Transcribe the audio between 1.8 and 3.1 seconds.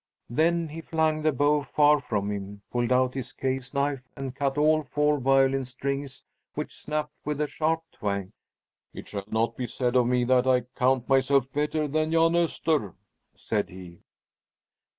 from him, pulled